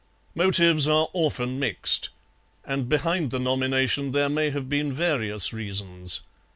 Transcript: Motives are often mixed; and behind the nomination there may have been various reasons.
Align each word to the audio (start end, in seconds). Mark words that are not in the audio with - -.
Motives 0.33 0.87
are 0.87 1.09
often 1.13 1.59
mixed; 1.59 2.09
and 2.65 2.89
behind 2.89 3.29
the 3.29 3.37
nomination 3.37 4.13
there 4.13 4.29
may 4.29 4.49
have 4.49 4.67
been 4.67 4.91
various 4.91 5.53
reasons. 5.53 6.21